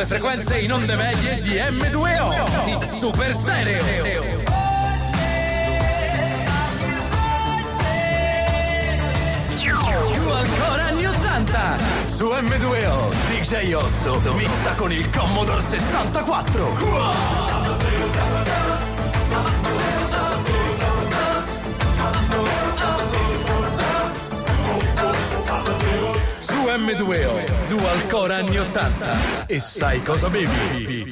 sulle 0.00 0.06
frequenze 0.06 0.58
in 0.58 0.72
onde 0.72 0.94
medie 0.94 1.40
di 1.40 1.56
M2O, 1.56 2.84
Super 2.84 3.34
Stereo. 3.34 3.82
Più 10.12 10.30
ancora 10.30 10.84
anni 10.84 11.06
80 11.06 11.76
su 12.06 12.26
M2O, 12.28 13.14
DJ 13.28 13.74
Osso 13.74 14.20
mixa 14.34 14.74
con 14.74 14.92
il 14.92 15.08
Commodore 15.10 15.60
64. 15.60 16.64
Wow! 16.64 18.59
M2O, 26.70 27.66
Dual 27.68 28.00
Core 28.08 28.34
anni 28.34 28.60
80. 28.60 29.44
E 29.48 29.58
sai 29.58 30.00
cosa 30.04 30.28
bevi? 30.28 31.10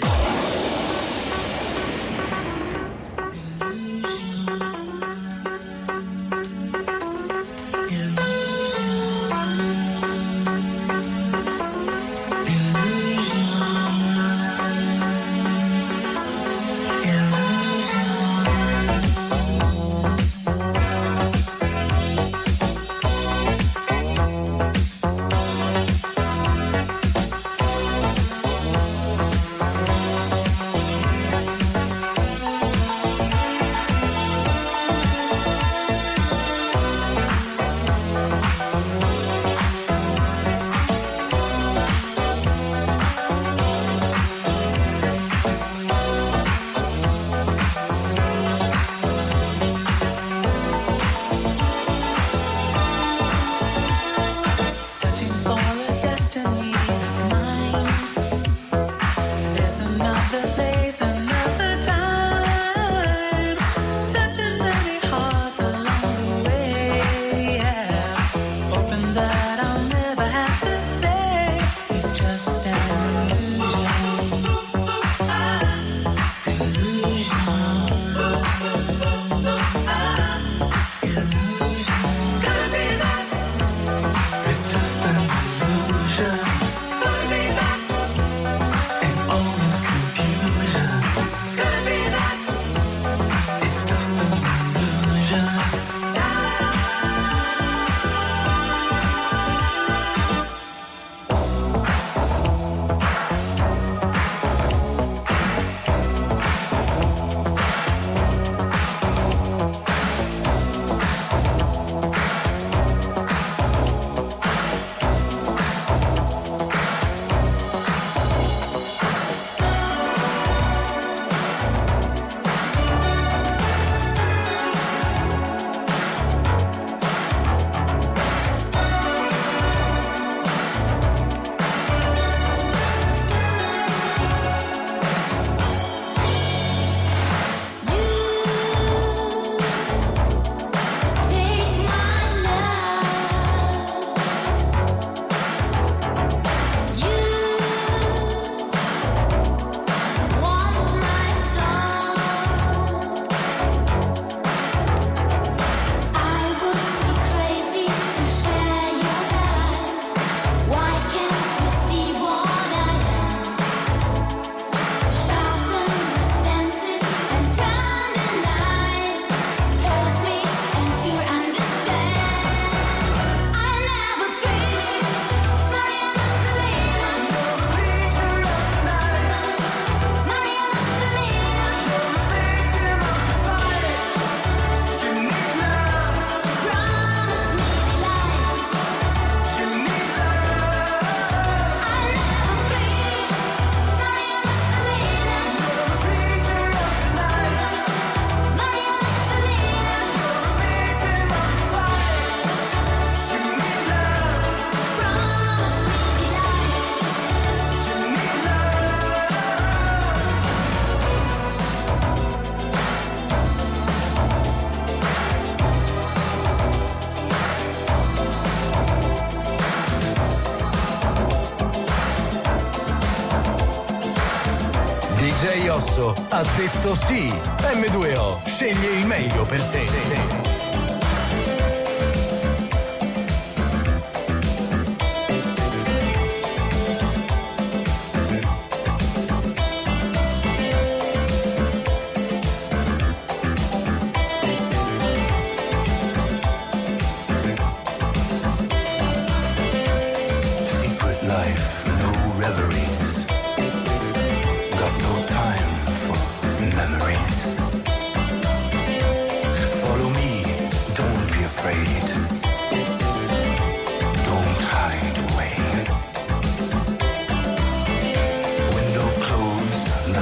sì, 226.95 227.33
M2O. 227.59 228.28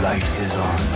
light 0.06 0.23
is 0.38 0.55
on. 0.55 0.95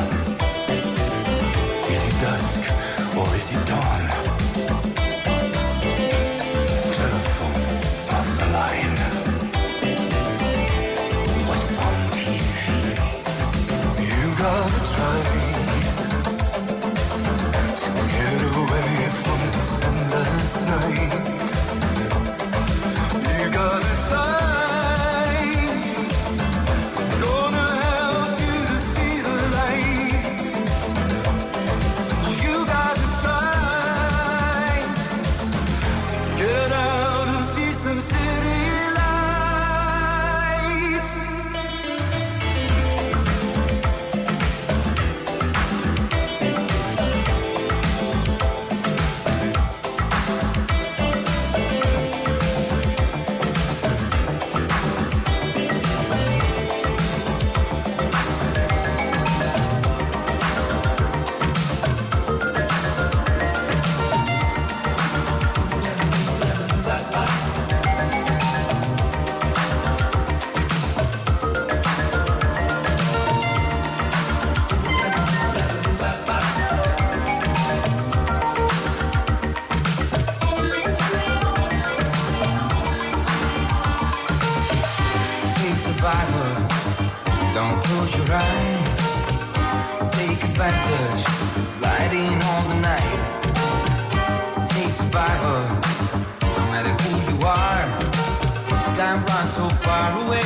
time 99.01 99.25
run 99.25 99.47
so 99.47 99.67
far 99.67 100.13
away, 100.27 100.45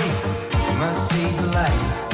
you 0.69 0.75
must 0.79 1.09
see 1.09 1.27
the 1.39 1.47
light. 1.49 2.14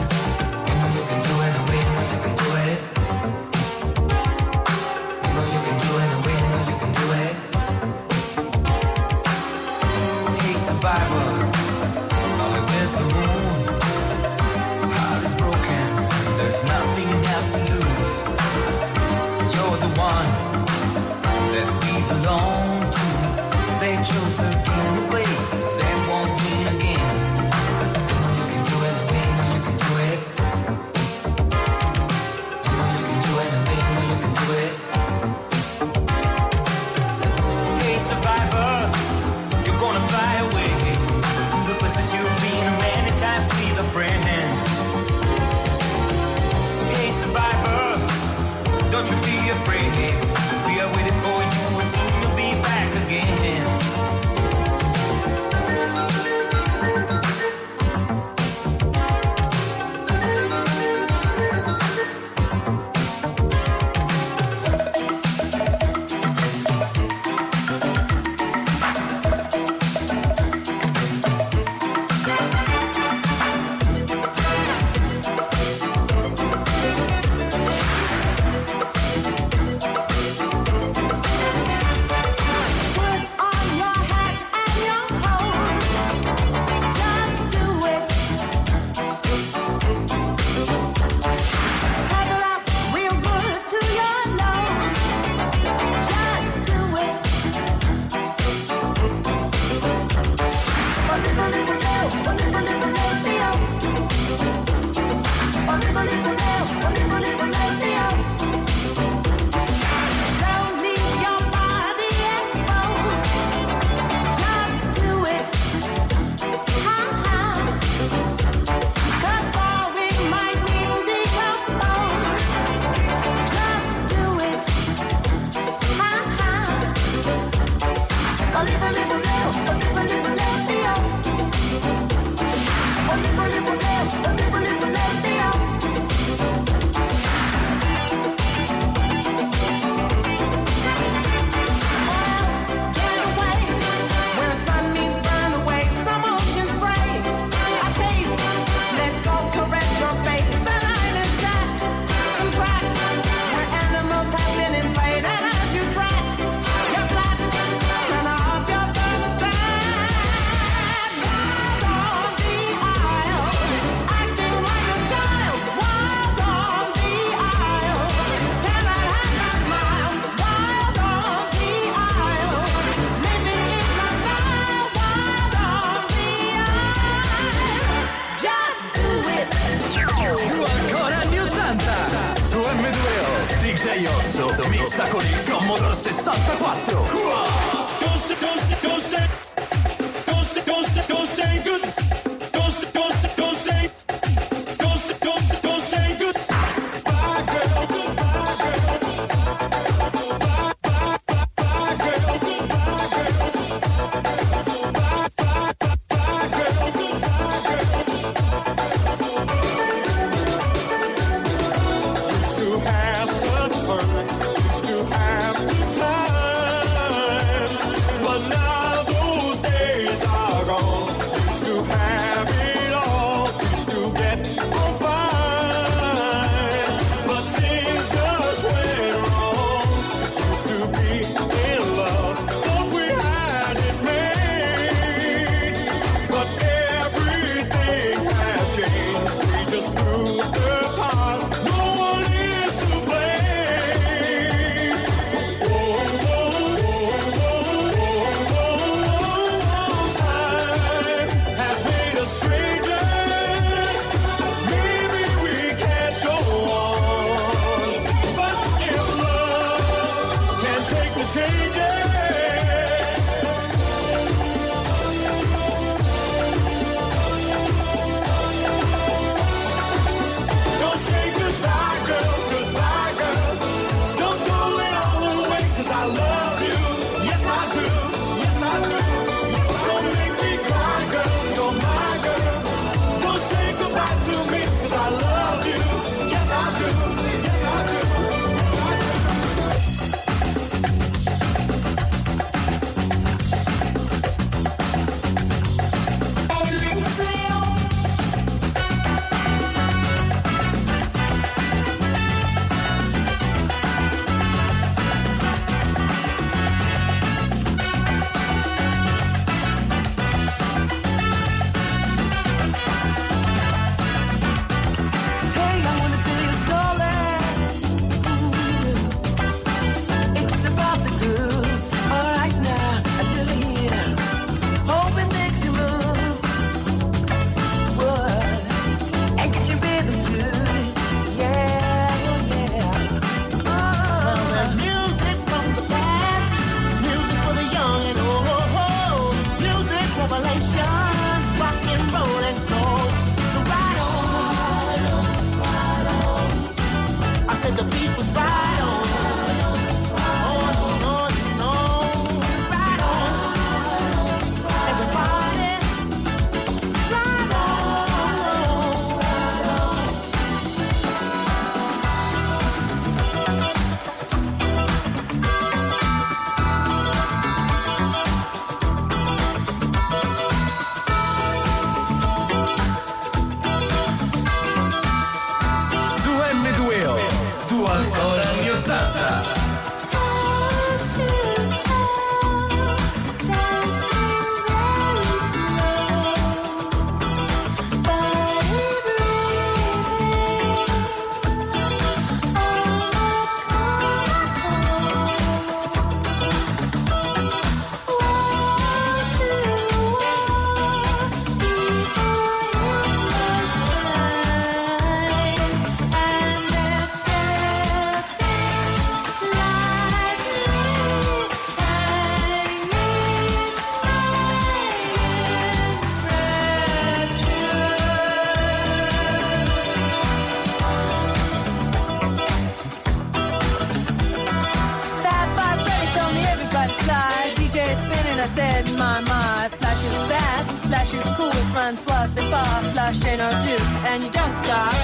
Far, 433.12 433.14
flush 433.14 433.30
ain't. 433.30 433.40
And 433.40 434.22
you 434.24 434.30
don't 434.30 434.54
stop, 434.64 434.94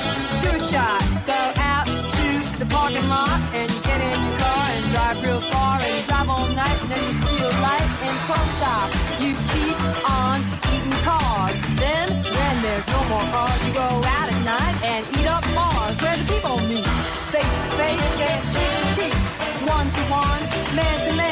sure 0.40 0.60
shot. 0.70 1.00
Go 1.26 1.40
out 1.56 1.86
to 1.86 2.58
the 2.58 2.66
parking 2.66 3.08
lot 3.08 3.40
and 3.54 3.70
get 3.84 4.00
in 4.00 4.22
your 4.22 4.38
car 4.38 4.70
and 4.70 4.84
drive 4.92 5.22
real 5.24 5.40
far 5.50 5.80
and 5.80 6.06
drive 6.06 6.28
all 6.28 6.48
night. 6.54 6.80
And 6.82 6.90
then 6.90 7.02
you 7.04 7.14
see 7.24 7.38
a 7.42 7.50
light 7.66 7.88
and 8.06 8.16
don't 8.28 8.50
stop. 8.58 8.88
You 9.20 9.32
keep 9.52 9.78
on 10.08 10.38
eating 10.72 10.98
cars. 11.04 11.56
Then, 11.80 12.08
when 12.36 12.54
there's 12.62 12.86
no 12.88 13.00
more 13.10 13.26
cars, 13.34 13.66
you 13.66 13.72
go 13.74 13.88
out 14.16 14.28
at 14.32 14.44
night 14.44 14.76
and 14.84 15.06
eat 15.18 15.26
up 15.26 15.44
bars 15.54 15.96
where 16.02 16.16
the 16.16 16.24
people 16.32 16.58
meet. 16.68 16.86
Face 17.32 17.56
to 17.62 17.68
face, 17.78 18.06
get 18.18 18.38
cheek. 18.96 19.14
One 19.66 19.88
to 19.90 20.02
one, 20.10 20.42
man 20.76 20.96
to 21.08 21.12
man, 21.16 21.25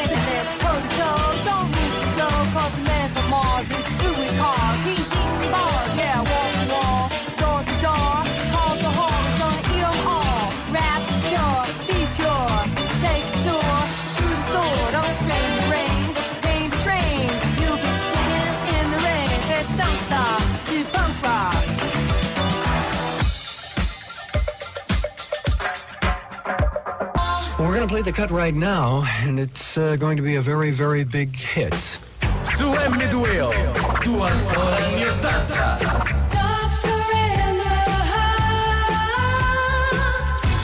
going 27.86 28.02
to 28.02 28.02
play 28.02 28.12
the 28.12 28.16
cut 28.16 28.30
right 28.30 28.54
now, 28.54 29.04
and 29.20 29.38
it's 29.38 29.76
uh, 29.76 29.96
going 29.96 30.16
to 30.16 30.22
be 30.22 30.36
a 30.36 30.40
very, 30.40 30.70
very 30.70 31.04
big 31.04 31.36
hit. 31.36 31.74
Su 32.44 32.72
M2O, 32.72 33.52
tu 34.02 34.22
ancora 34.22 34.76
anni 34.76 35.02
80. 35.02 35.84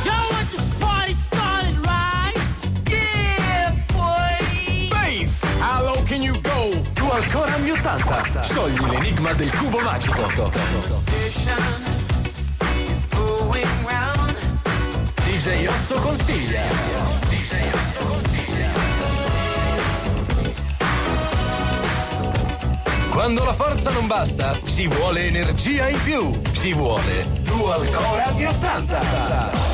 Yo, 0.03 0.17
let 0.33 0.47
this 0.51 0.79
party 0.79 1.15
started 1.15 1.77
right. 1.85 2.33
Yeah, 2.89 3.75
boy. 3.93 4.89
Bass, 4.91 5.43
how 5.61 5.85
low 5.85 6.03
can 6.05 6.23
you 6.23 6.41
go? 6.41 6.73
Tu 6.95 7.05
ancora 7.05 7.53
anni 7.55 7.71
80. 7.73 8.43
Sciogli 8.45 8.89
l'enigma 8.89 9.35
del 9.35 9.51
cubo 9.51 9.81
magico. 9.81 10.51
DJ 13.71 13.90
Osso 15.71 16.01
consiglia. 16.01 16.63
DJ 17.29 17.71
Osso 17.73 18.05
consiglia. 18.05 18.73
Quando 23.11 23.45
la 23.45 23.55
forza 23.55 23.91
non 23.91 24.07
basta, 24.07 24.59
ci 24.65 24.89
vuole 24.89 25.27
energia 25.27 25.89
in 25.89 26.03
più. 26.03 26.41
Ci 26.53 26.73
vuole 26.73 27.27
tu 27.45 27.65
ancora 27.65 28.27
anni 28.27 28.47
80. 28.47 29.70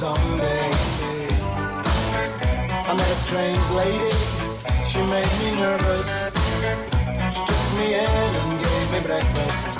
someday. 0.00 0.70
I 2.88 2.94
met 2.96 3.10
a 3.10 3.14
strange 3.14 3.68
lady, 3.80 4.16
she 4.88 5.00
made 5.14 5.32
me 5.40 5.60
nervous. 5.60 6.08
She 7.34 7.40
took 7.44 7.66
me 7.76 7.86
in 8.06 8.30
and 8.40 8.58
gave 8.58 8.92
me 8.92 9.00
breakfast. 9.06 9.79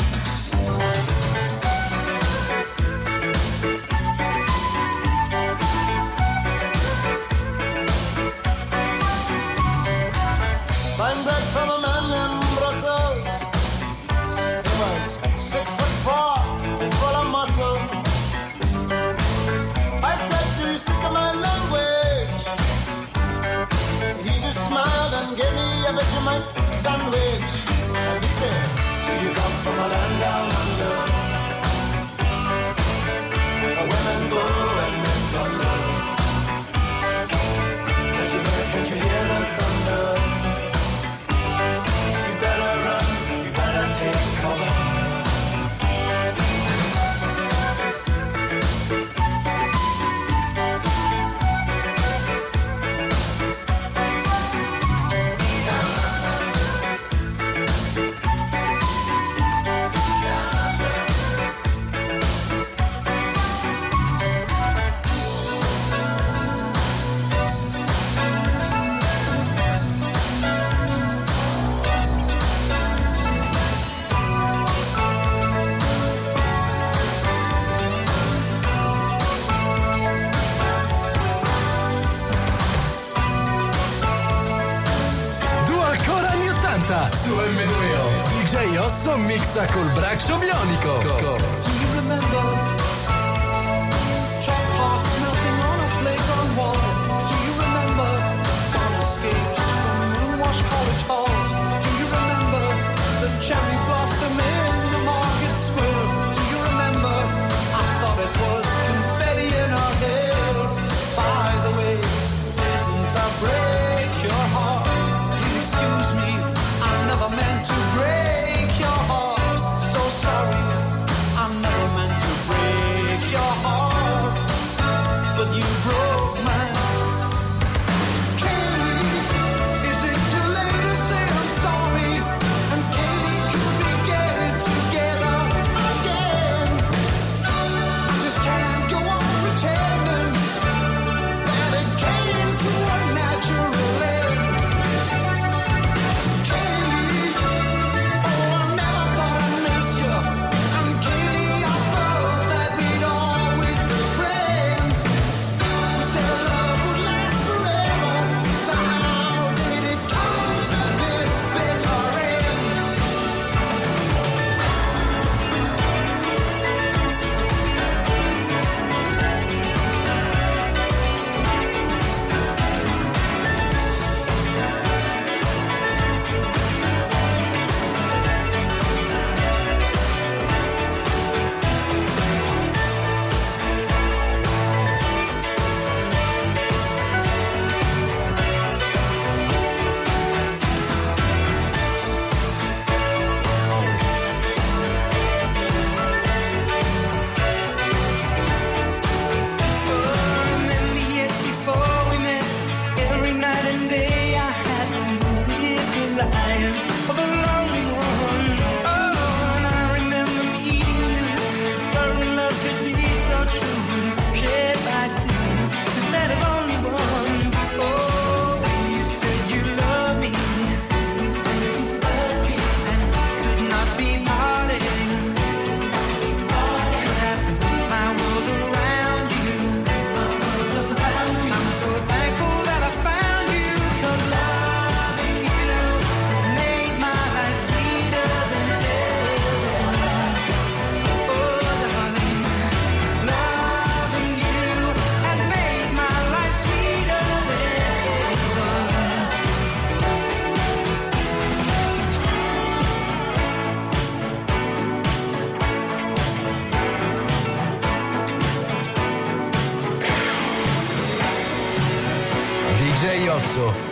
Passa 89.52 89.66
col 89.72 89.90
braccio 89.94 90.38
bionico. 90.38 91.59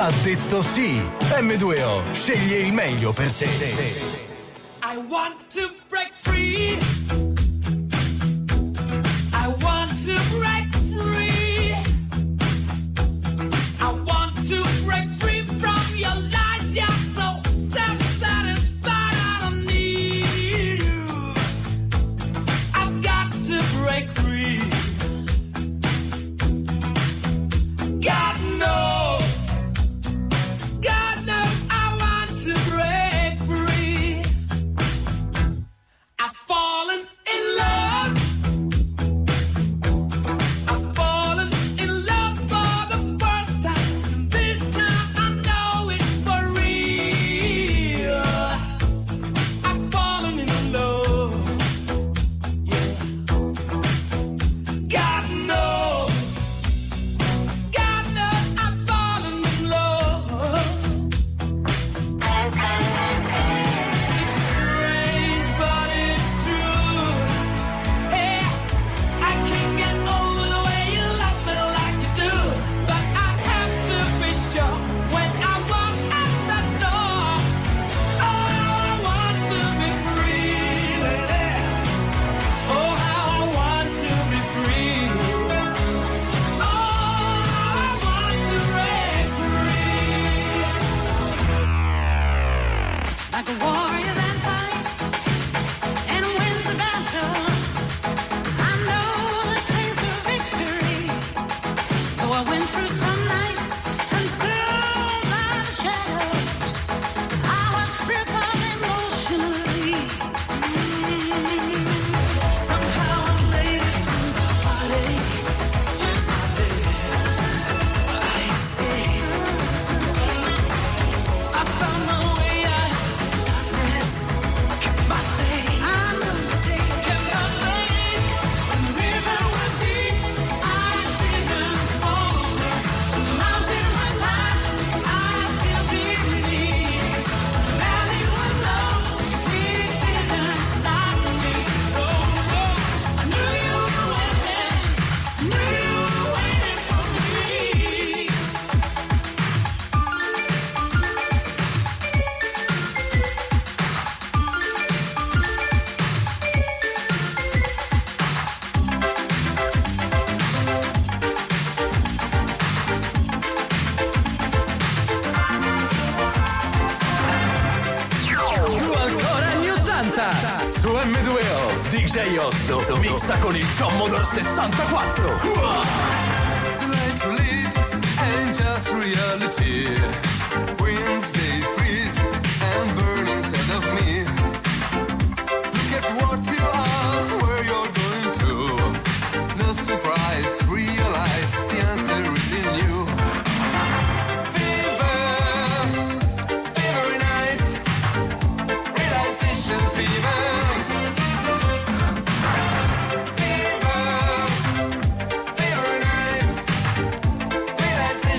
ha 0.09 0.13
detto 0.23 0.63
sì. 0.63 1.01
M2O 1.21 2.03
sceglie 2.13 2.59
il 2.59 2.73
meglio 2.73 3.13
per 3.13 3.31
te. 3.33 3.45
I 3.45 4.97
want 5.07 5.37
to 5.53 5.71
break 5.89 6.13
free. 6.13 7.28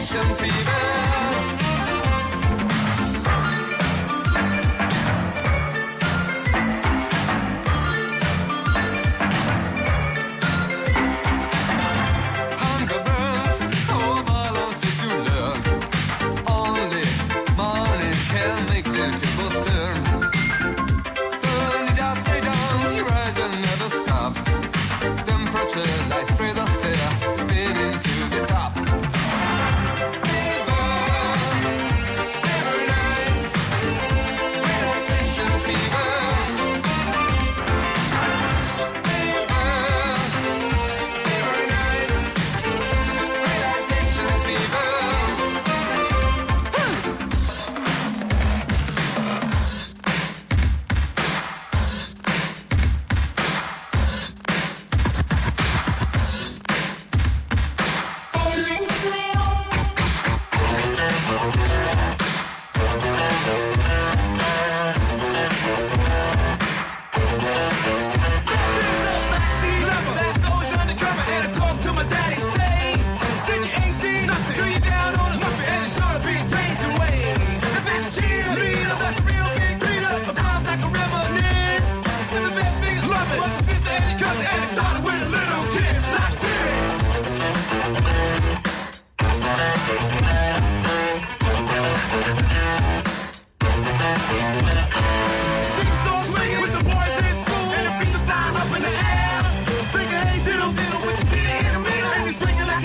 passion 0.10 0.36
for 0.36 0.45
you. 0.45 0.59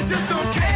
just 0.07 0.29
don't 0.29 0.53
care. 0.53 0.74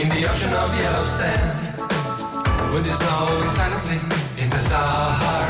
in 0.00 0.08
the 0.10 0.24
ocean 0.30 0.52
of 0.52 0.70
yellow 0.78 1.06
sand, 1.18 2.72
wind 2.72 2.86
is 2.86 2.96
blowing 2.98 3.50
silently 3.50 3.98
in 4.40 4.48
the 4.48 4.58
Sahara. 4.58 5.47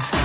friends. 0.00 0.23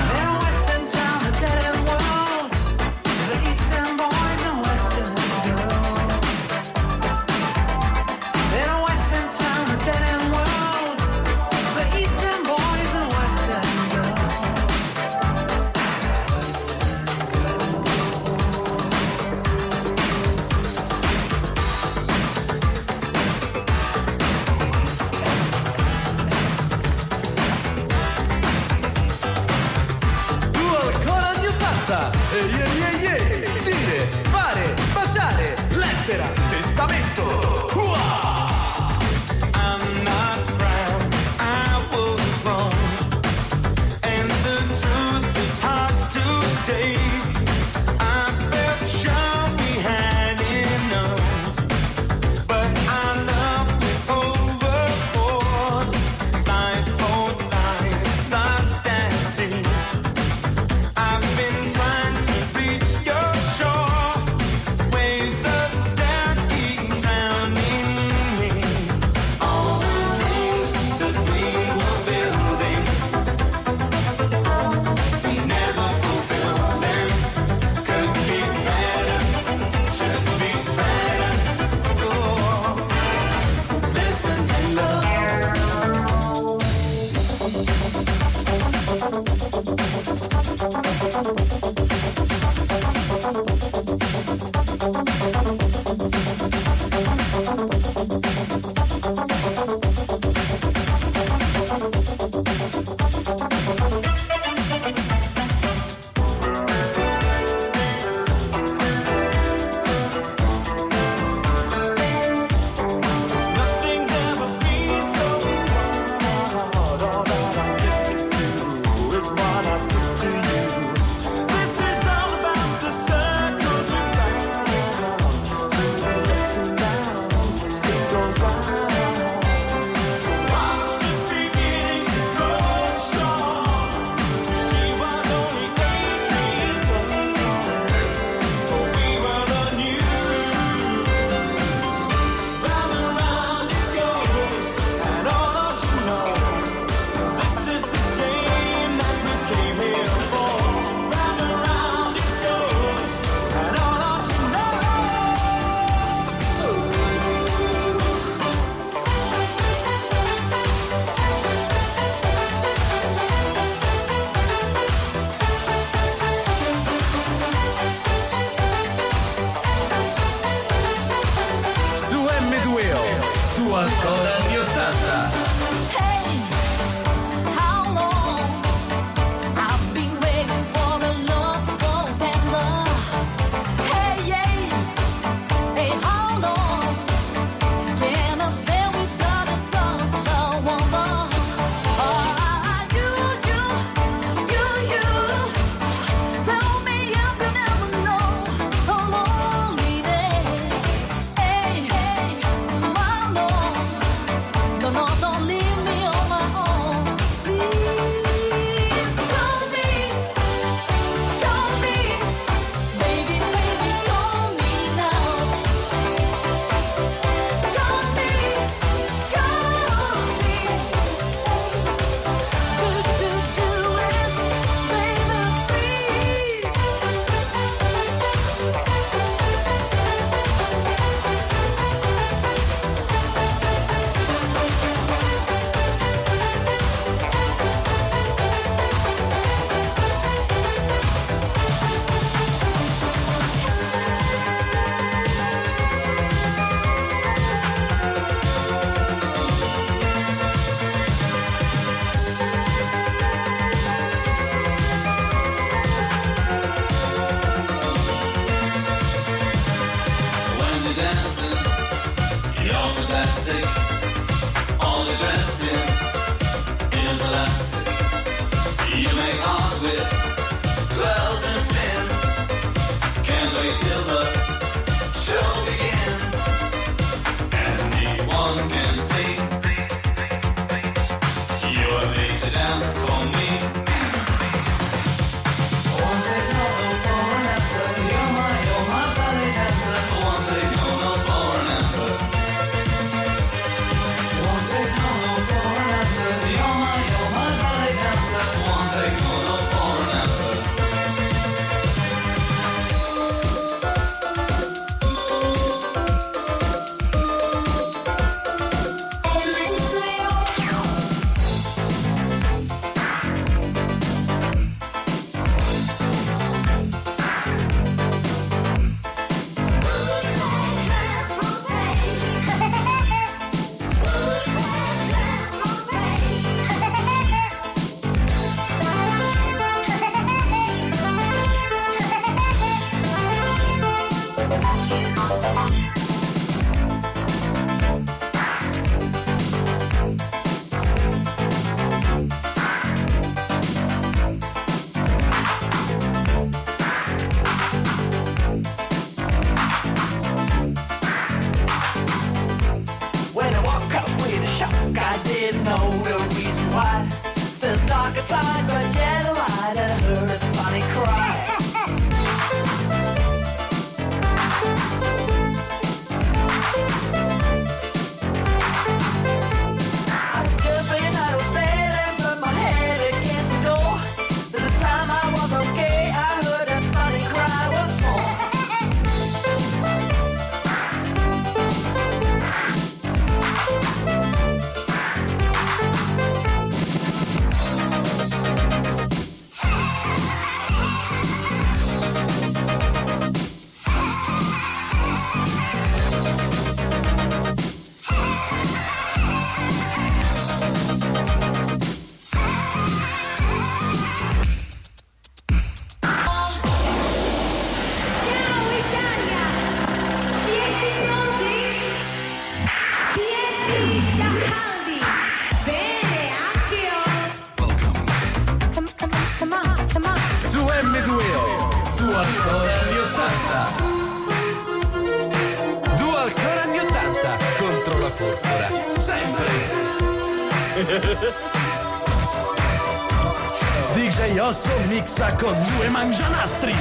DJ 433.95 434.39
Osso 434.39 434.69
mixa 434.87 435.27
con 435.35 435.53
due 435.53 435.89
mangianastri. 435.89 436.73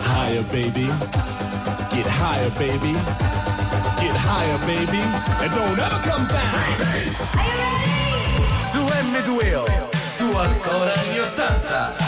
Higher 0.00 0.44
baby, 0.52 0.88
get 1.90 2.06
higher 2.06 2.50
baby, 2.50 2.92
get 3.98 4.14
higher 4.14 4.58
baby, 4.66 5.02
and 5.40 5.52
don't 5.52 5.80
ever 5.80 5.98
come 6.08 6.28
down. 6.28 6.54
Are 6.54 6.70
you 6.70 6.78
ready? 6.92 7.10
Su 8.60 8.86
M2O, 8.86 9.64
tu 10.16 10.36
ancora 10.36 10.94
gli 11.10 11.18
80. 11.18 12.07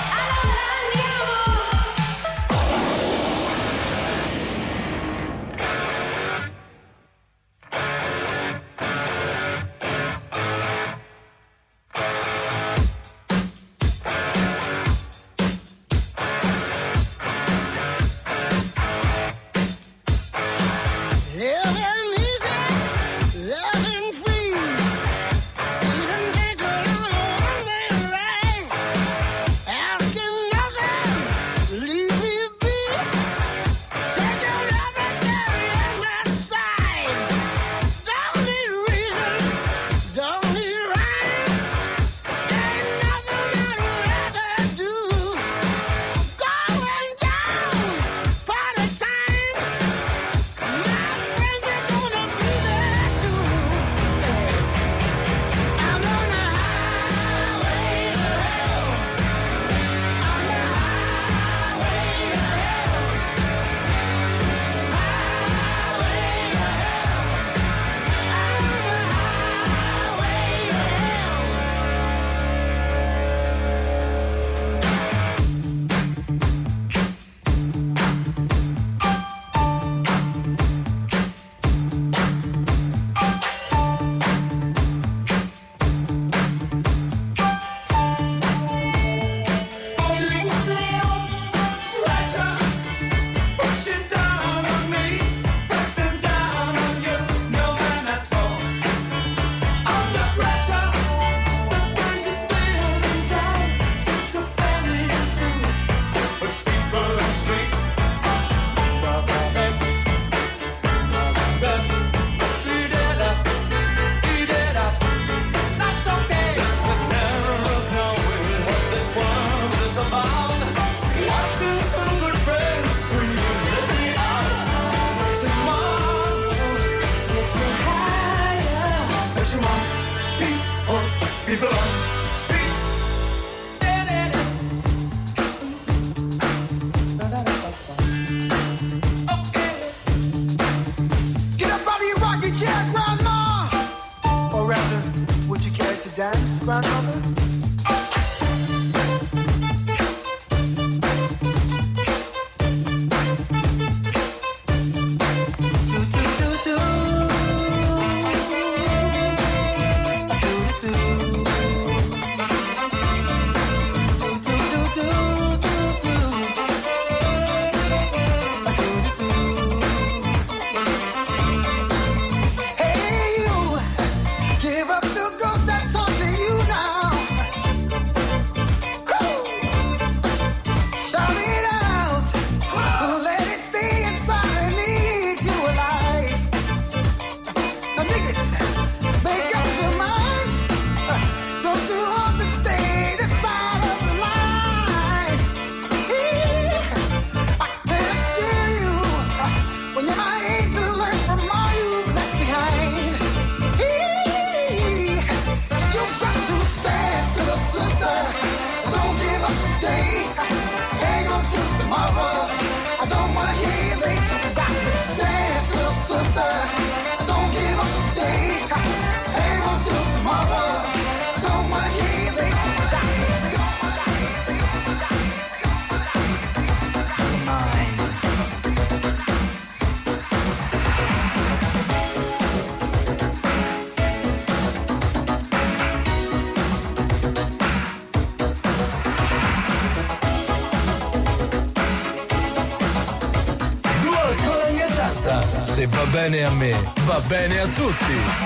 me 246.60 246.72
va 247.06 247.18
bene 247.26 247.58
a 247.58 247.66
tutti. 247.68 248.39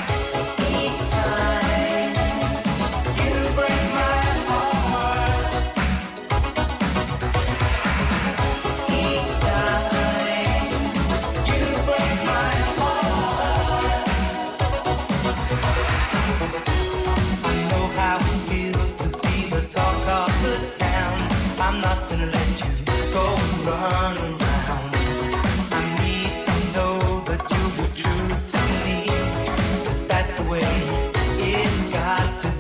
had 32.05 32.39
to 32.43 32.54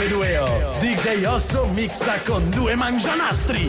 Sempre 0.00 0.16
Dueo. 0.16 0.70
DJ 0.80 1.26
Osso 1.26 1.66
mixa 1.74 2.18
con 2.24 2.48
due 2.48 2.74
mangianastri. 2.74 3.68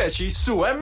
dzieci 0.00 0.32
sułem 0.34 0.78